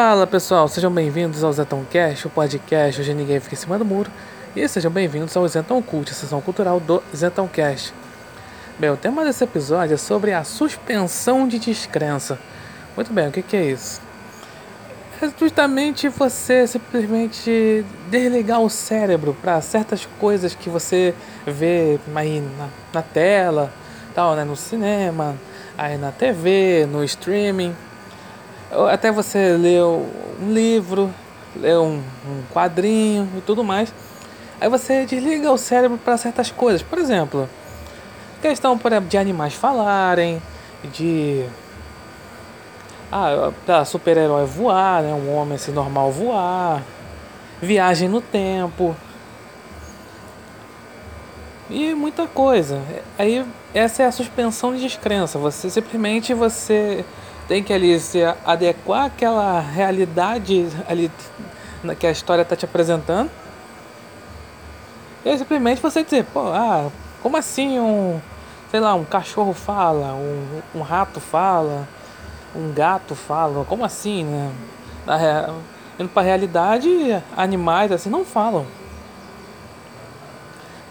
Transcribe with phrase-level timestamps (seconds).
[0.00, 3.84] Fala pessoal, sejam bem-vindos ao Zetão Cast, o podcast onde ninguém fica em cima do
[3.84, 4.08] muro.
[4.54, 7.92] E sejam bem-vindos ao Zetão Cult, a sessão cultural do Zetão Cast.
[8.78, 12.38] Bem, o tema desse episódio é sobre a suspensão de descrença.
[12.94, 14.00] Muito bem, o que é isso?
[15.20, 21.12] É justamente você simplesmente desligar o cérebro para certas coisas que você
[21.44, 23.72] vê aí na, na tela,
[24.14, 25.34] tal, né, no cinema,
[25.76, 27.74] aí na TV, no streaming
[28.90, 31.12] até você ler um livro,
[31.56, 33.92] ler um, um quadrinho e tudo mais.
[34.60, 36.82] Aí você desliga o cérebro para certas coisas.
[36.82, 37.48] Por exemplo,
[38.42, 40.42] questão por exemplo, de animais falarem,
[40.92, 41.44] de.
[43.10, 45.14] Ah, super-herói voar, né?
[45.14, 46.82] Um homem assim normal voar.
[47.62, 48.94] Viagem no tempo.
[51.70, 52.80] E muita coisa.
[53.18, 55.38] Aí essa é a suspensão de descrença.
[55.38, 57.04] Você simplesmente você
[57.48, 61.10] tem que ali se adequar àquela realidade ali
[61.98, 63.30] que a história está te apresentando.
[65.24, 66.90] E simplesmente você dizer, pô, ah,
[67.22, 68.20] como assim um,
[68.70, 71.88] sei lá, um cachorro fala, um, um rato fala,
[72.54, 74.52] um gato fala, como assim, né?
[75.06, 75.54] Na,
[75.98, 76.88] indo a realidade,
[77.34, 78.66] animais assim não falam.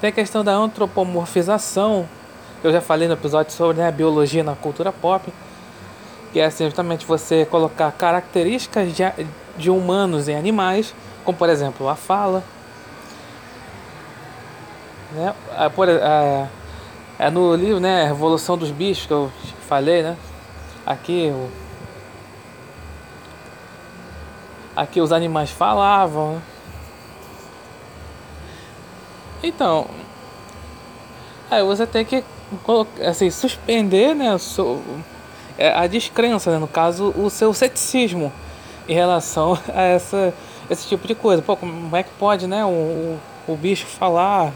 [0.01, 2.07] Tem a questão da antropomorfização,
[2.61, 5.31] que eu já falei no episódio sobre né, a biologia na cultura pop
[6.37, 9.03] que é justamente você colocar características de,
[9.57, 10.93] de humanos em animais,
[11.25, 12.43] como por exemplo a fala.
[15.13, 15.33] Né?
[15.73, 16.47] Por, é,
[17.17, 19.31] é no livro, né, Revolução dos Bichos que eu
[19.67, 20.15] falei, né?
[20.85, 21.49] Aqui o,
[24.75, 26.35] aqui os animais falavam.
[26.35, 26.41] Né?
[29.41, 29.87] Então,
[31.49, 32.23] aí você tem que
[33.07, 34.83] assim, suspender, né, o seu,
[35.57, 36.57] a descrença, né?
[36.57, 38.31] no caso, o seu ceticismo
[38.87, 40.33] em relação a essa,
[40.69, 41.41] esse tipo de coisa.
[41.41, 44.51] Pô, como é que pode, né, o, o, o bicho falar?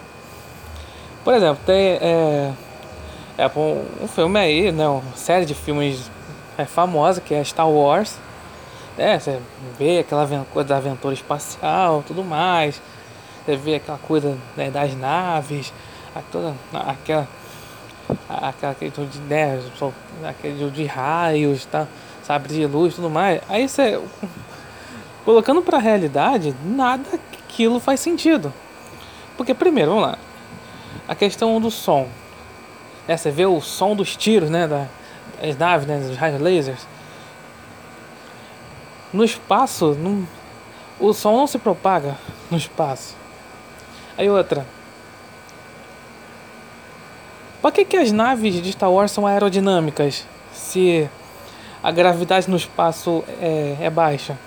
[1.23, 2.51] Por exemplo, tem é,
[3.37, 6.09] é um, um filme aí, né, uma série de filmes
[6.57, 8.17] é, famosa que é Star Wars.
[8.97, 9.39] É, você
[9.77, 12.81] vê aquela coisa da aventura espacial, tudo mais.
[13.45, 15.73] Você vê aquela coisa né, das naves,
[16.31, 17.27] toda aquela
[18.27, 19.59] aquela questão de, né,
[20.27, 21.87] aquele de raios, tá?
[22.23, 23.41] Sabe, de luz tudo mais.
[23.49, 24.01] Aí você.
[25.25, 28.51] Colocando pra realidade, nada aquilo faz sentido.
[29.37, 30.17] Porque, primeiro, vamos lá.
[31.07, 32.07] A questão do som.
[33.07, 34.67] É, você vê o som dos tiros, né?
[34.67, 35.99] Das naves, né?
[35.99, 36.87] Dos raios lasers.
[39.13, 40.27] No espaço, não,
[40.99, 42.17] o som não se propaga
[42.49, 43.15] no espaço.
[44.17, 44.65] Aí outra
[47.61, 51.09] por que, que as naves de Star Wars são aerodinâmicas se
[51.83, 54.37] a gravidade no espaço é, é baixa?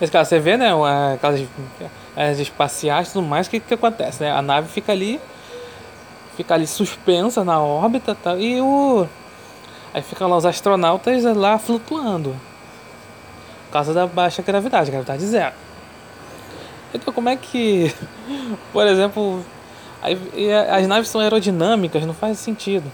[0.00, 0.70] Você vê, né?
[1.14, 1.46] Aquelas
[2.16, 4.22] as espaciais e tudo mais, o que, que acontece?
[4.22, 4.30] Né?
[4.30, 5.20] A nave fica ali,
[6.36, 8.36] fica ali suspensa na órbita tá?
[8.36, 9.06] e o.
[9.94, 12.36] Aí ficam lá os astronautas lá flutuando.
[13.66, 15.54] Por causa da baixa gravidade, gravidade zero.
[16.94, 17.94] Então como é que,
[18.72, 19.42] por exemplo,
[20.02, 20.18] Aí,
[20.68, 22.90] as naves são aerodinâmicas, não faz sentido.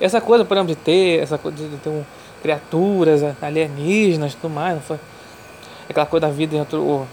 [0.00, 2.04] Essa coisa, por exemplo, de ter, essa coisa de ter um,
[2.40, 4.98] criaturas alienígenas tudo mais, não foi?
[5.90, 7.04] Aquela coisa da vida outro,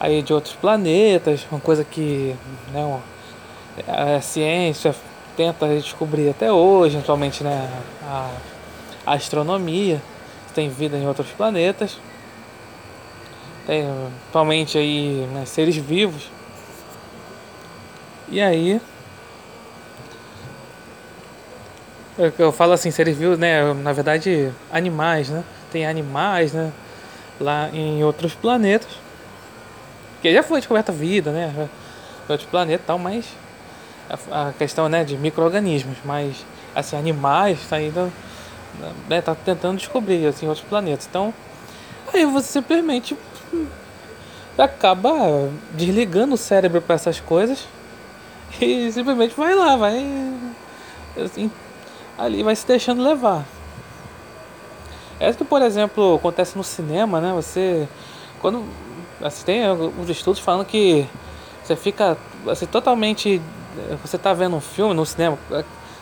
[0.00, 2.34] aí de outros planetas, uma coisa que
[2.72, 3.00] né,
[3.86, 4.94] a ciência
[5.36, 7.68] tenta descobrir até hoje, atualmente né,
[8.02, 8.30] a,
[9.04, 10.00] a astronomia,
[10.54, 11.98] tem vida em outros planetas.
[13.66, 13.84] Tem
[14.28, 16.30] atualmente aí né, seres vivos
[18.28, 18.80] e aí.
[22.18, 23.72] Eu, eu falo assim, seres vivos, né?
[23.74, 25.44] Na verdade, animais, né?
[25.70, 26.72] Tem animais, né?
[27.40, 28.88] Lá em outros planetas.
[30.22, 31.68] Que já foi descoberta vida, né?
[32.28, 33.26] Outros planetas e tal, mas.
[34.30, 35.04] A, a questão, né?
[35.04, 35.98] De micro-organismos.
[36.04, 36.44] Mas,
[36.74, 38.10] assim, animais tá ainda.
[39.08, 41.06] Né, tá tentando descobrir, assim, outros planetas.
[41.08, 41.32] Então.
[42.12, 43.16] Aí você simplesmente.
[44.58, 45.12] Acaba
[45.72, 47.66] desligando o cérebro para essas coisas
[48.60, 50.04] e simplesmente vai lá, vai.
[51.24, 51.50] Assim,
[52.18, 53.44] ali vai se deixando levar.
[55.18, 57.32] É que, por exemplo, acontece no cinema, né?
[57.34, 57.88] Você.
[58.40, 58.64] Quando.
[59.22, 61.06] Assim, tem uns estudos falando que
[61.62, 62.16] você fica
[62.48, 63.40] assim, totalmente.
[64.02, 65.38] Você tá vendo um filme no cinema,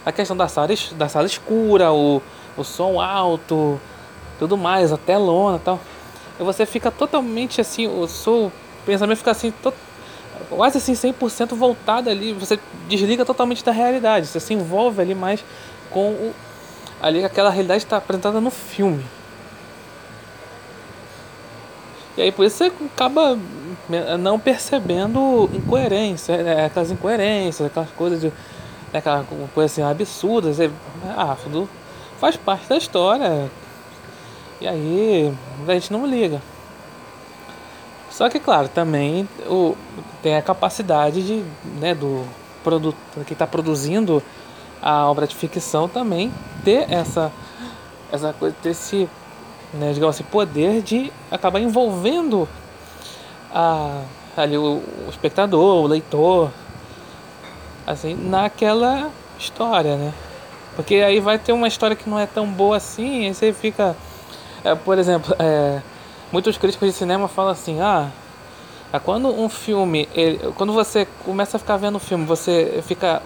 [0.05, 2.23] a questão da sala, da sala escura, o,
[2.57, 3.81] o som alto,
[4.39, 5.81] tudo mais, a telona e tal.
[6.39, 8.53] E você fica totalmente assim, o seu
[8.85, 9.53] pensamento fica assim,
[10.51, 12.59] quase assim 100% voltado ali, você
[12.89, 15.45] desliga totalmente da realidade, você se envolve ali mais
[15.91, 16.35] com o,
[17.01, 19.05] ali aquela realidade está apresentada no filme.
[22.17, 23.39] E aí por isso você acaba
[24.19, 26.67] não percebendo incoerência, né?
[26.67, 28.29] aquelas incoerências, aquelas coisas de.
[28.29, 29.01] Né?
[29.01, 30.53] Aquela coisa assim absurda.
[30.53, 30.71] Você,
[31.17, 31.69] ah, tudo
[32.21, 33.51] faz parte da história.
[34.61, 35.35] E aí
[35.67, 36.41] a gente não liga.
[38.15, 39.77] Só que claro, também o,
[40.23, 41.45] tem a capacidade de,
[41.81, 42.25] né, do
[42.63, 42.97] produto
[43.27, 44.23] que está produzindo
[44.81, 46.33] a obra de ficção também
[46.65, 47.33] ter essa
[48.13, 49.09] essa coisa ter esse
[49.73, 52.49] né, digamos assim, poder de acabar envolvendo
[53.53, 54.03] a,
[54.37, 56.53] ali o, o espectador, o leitor,
[57.85, 60.15] assim, naquela história, né?
[60.77, 63.97] Porque aí vai ter uma história que não é tão boa assim, aí você fica.
[64.63, 65.83] É, por exemplo, é,
[66.35, 68.11] muitos críticos de cinema falam assim, ah,
[68.93, 70.09] é quando um filme.
[70.13, 73.23] Ele, quando você começa a ficar vendo o filme, você fica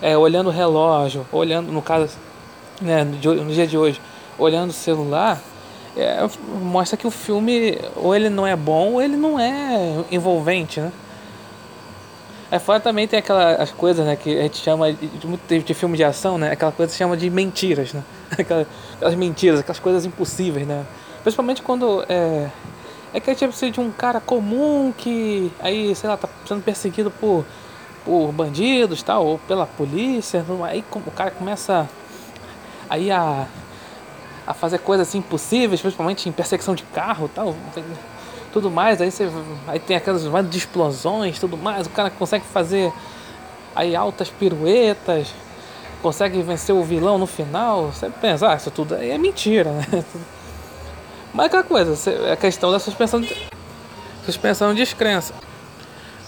[0.00, 2.16] é, olhando o relógio, olhando, no caso,
[2.80, 4.00] né, no dia de hoje,
[4.38, 5.40] olhando o celular,
[5.96, 6.24] é,
[6.62, 10.92] mostra que o filme ou ele não é bom ou ele não é envolvente, né?
[12.48, 15.08] É fora também tem aquelas coisas, né, que a gente chama de,
[15.48, 16.52] de, de filme de ação, né?
[16.52, 18.04] Aquela coisa que se chama de mentiras, né?
[18.38, 20.86] Aquelas, aquelas mentiras, aquelas coisas impossíveis, né?
[21.22, 22.50] Principalmente quando é
[23.14, 26.62] é que a gente precisa de um cara comum que aí, sei lá, tá sendo
[26.62, 27.44] perseguido por
[28.04, 31.88] por bandidos, tal, ou pela polícia, aí o cara começa
[32.90, 33.46] aí a
[34.44, 37.54] a fazer coisas assim impossíveis, principalmente em perseguição de carro tal,
[38.52, 39.00] tudo mais.
[39.00, 39.30] Aí você
[39.68, 41.86] aí tem aquelas de explosões, tudo mais.
[41.86, 42.92] O cara consegue fazer
[43.74, 45.32] aí altas piruetas,
[46.02, 47.92] consegue vencer o vilão no final.
[47.92, 50.04] Você pensa, ah, isso tudo aí é mentira, né?
[51.34, 53.34] Mas aquela coisa, é a questão da suspensão de,
[54.24, 55.34] suspensão de descrença.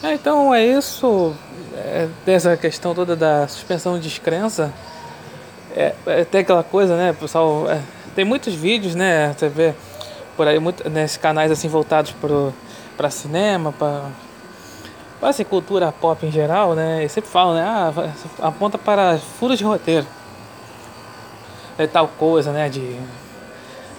[0.03, 1.35] É, então é isso,
[1.75, 4.73] é, dessa questão toda da suspensão de descrença.
[5.77, 7.69] É, é, tem aquela coisa, né, pessoal?
[7.71, 7.81] É,
[8.15, 9.35] tem muitos vídeos, né?
[9.37, 9.75] Você vê
[10.37, 12.15] por aí, muito, nesses canais assim voltados
[12.97, 14.09] para cinema, para
[15.23, 17.05] assim, cultura pop em geral, né?
[17.05, 17.63] E sempre falam, né?
[17.63, 17.93] Ah,
[18.47, 20.07] aponta para furos de roteiro.
[21.77, 22.69] É tal coisa, né?
[22.69, 22.99] De,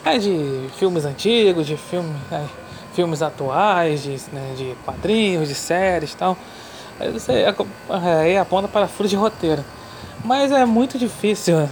[0.06, 2.44] é, de filmes antigos, de filme, é,
[2.94, 6.38] filmes atuais, de, né, de quadrinhos, de séries e tal.
[7.00, 7.46] Aí você
[8.28, 9.66] é, aponta para furos de roteiro.
[10.24, 11.70] Mas é muito difícil é,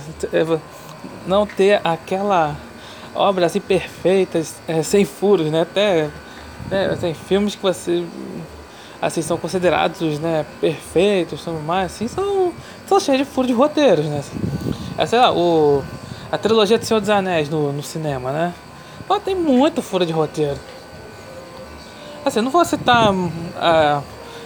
[1.26, 2.56] não ter aquela
[3.16, 5.62] obra assim perfeita, é, sem furos, né?
[5.62, 6.10] Até
[6.70, 8.06] né, tem filmes que você
[9.02, 12.54] assim são considerados, né, perfeitos, tudo mais, assim, são
[12.88, 14.24] são cheios de furos de roteiros, né?
[14.98, 15.84] É, sei lá, o
[16.34, 18.56] a trilogia do Senhor dos Anéis no, no cinema, né?
[19.08, 20.60] Ela tem muito furo de roteiro.
[22.26, 24.04] Assim, não vou citar uh,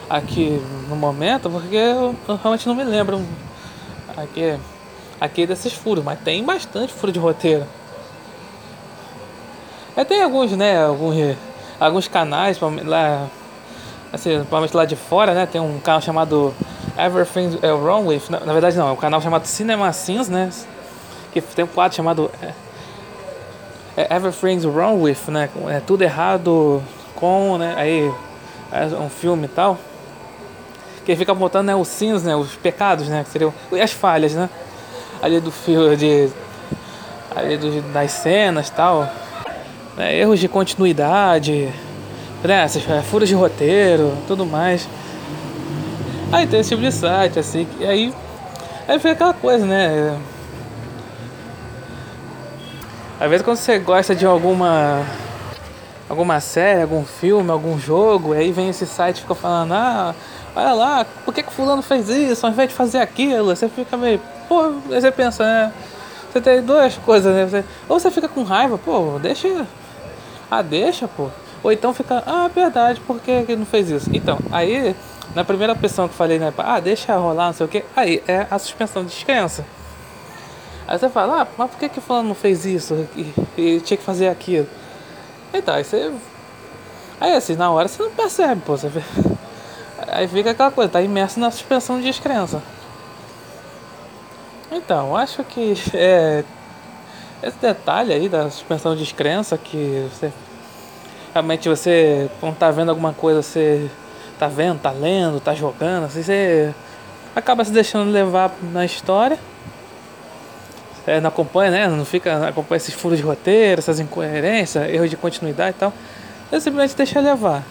[0.10, 3.26] aqui no momento, porque eu, eu realmente não me lembro
[4.18, 4.60] aqui
[5.22, 7.66] aqui desses furos, mas tem bastante furo de roteiro.
[9.96, 11.38] É, tem alguns, né, alguns,
[11.80, 13.28] alguns canais lá,
[14.12, 16.54] assim, principalmente lá de fora, né, tem um canal chamado
[16.98, 20.52] Everything Wrong With, na, na, verdade não, é um canal chamado Cinema Sins, né,
[21.42, 22.54] que tem um quadro chamado é,
[23.98, 26.82] é Everything's Wrong With, né, é tudo errado
[27.16, 28.12] com, né, aí
[28.72, 29.78] é um filme e tal,
[31.06, 34.50] que fica apontando, né, os sins, né, os pecados, né, que seriam as falhas, né,
[35.22, 36.30] ali do filme de
[37.36, 39.08] ali do, das cenas tal
[39.96, 41.72] né, erros de continuidade
[42.44, 44.88] né, essas, é, furos de roteiro tudo mais.
[46.32, 48.14] Aí tem esse tipo de site assim e aí
[48.88, 50.18] aí fica aquela coisa né
[53.20, 55.04] às vezes quando você gosta de alguma
[56.10, 60.16] alguma série, algum filme, algum jogo, aí vem esse site e fica falando, ah,
[60.56, 63.56] olha lá, por que, que fulano fez isso ao invés de fazer aquilo?
[63.56, 65.74] Você fica meio, pô, você pensa, né?
[66.32, 67.46] Você tem duas coisas, né?
[67.46, 69.66] Você, ou você fica com raiva, pô, deixa.
[70.50, 71.30] Ah, deixa, pô.
[71.64, 74.10] Ou então fica, ah, verdade, por que não fez isso?
[74.14, 74.96] Então, aí,
[75.36, 76.54] na primeira pessoa que eu falei, né?
[76.58, 79.66] Ah, deixa rolar, não sei o que, aí é a suspensão de descrença.
[80.88, 83.08] Aí você fala, ah, mas por que que fulano não fez isso?
[83.16, 84.68] E, e tinha que fazer aquilo.
[85.54, 86.14] Então, aí você.
[87.20, 88.78] Aí assim, na hora você não percebe, pô.
[88.78, 88.90] Você...
[90.08, 92.62] Aí fica aquela coisa, tá imerso na suspensão de descrença.
[94.72, 96.44] Então, acho que é,
[97.44, 100.32] esse detalhe aí da suspensão de descrença que você
[101.34, 103.90] realmente você quando tá vendo alguma coisa você
[104.40, 106.74] tá vendo, tá lendo, tá jogando, assim, você
[107.36, 109.38] acaba se deixando levar na história.
[111.08, 111.88] É, não acompanha, né?
[111.88, 115.94] Não fica, acompanha esses furos de roteiro, essas incoerências, erros de continuidade e tal.
[116.50, 117.64] Você simplesmente deixa levar.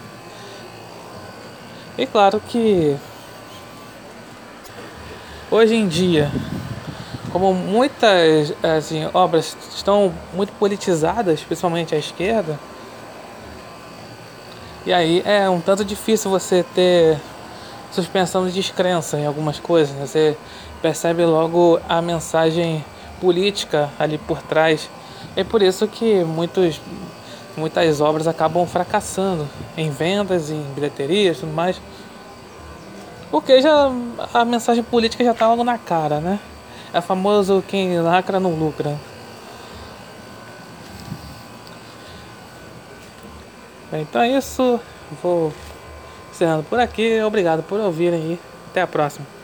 [1.98, 2.96] E claro que
[5.50, 6.30] hoje em dia
[7.36, 12.58] como muitas assim, obras estão muito politizadas, principalmente à esquerda,
[14.86, 17.18] e aí é um tanto difícil você ter
[17.92, 19.94] suspensão de descrença em algumas coisas.
[19.96, 20.06] Né?
[20.06, 20.36] Você
[20.80, 22.82] percebe logo a mensagem
[23.20, 24.88] política ali por trás.
[25.34, 26.80] É por isso que muitos,
[27.56, 31.80] muitas obras acabam fracassando em vendas, em bilheterias e tudo mais.
[33.30, 33.90] Porque já
[34.32, 36.38] a mensagem política já está logo na cara, né?
[36.92, 38.96] É famoso quem lacra não lucra.
[43.92, 44.80] Então é isso.
[45.22, 45.52] Vou
[46.30, 47.20] encerrando por aqui.
[47.22, 48.40] Obrigado por ouvirem aí.
[48.70, 49.35] Até a próxima.